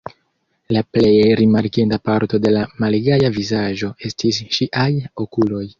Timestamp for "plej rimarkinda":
0.95-1.99